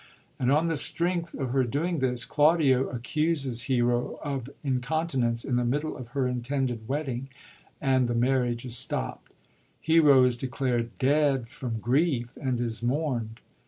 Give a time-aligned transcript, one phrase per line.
[0.39, 5.63] And on the strength of her doing this, Claudio accuses Hero of incontinence, in the
[5.63, 7.29] middle of her intended wedding,
[7.79, 9.31] and the marriage is stopt.
[9.79, 13.41] Hero is declared dead from grief, and is mournd.